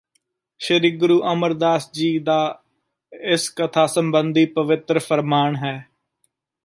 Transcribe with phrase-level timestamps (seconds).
[0.61, 2.39] ਸ੍ਰੀ ਗੁਰੂ ਅਮਰਦਾਸ ਜੀ ਦਾ
[3.13, 5.75] ਇਸ ਕਥਾ ਸਬੰਧੀ ਪਵਿੱਤਰ ਫ਼ਰਮਾਨ ਹੈ